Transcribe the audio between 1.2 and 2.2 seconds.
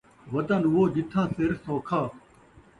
سر سوکھا